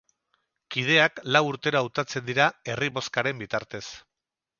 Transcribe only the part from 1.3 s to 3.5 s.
lau urtero hautatzen dira, herri-bozkaren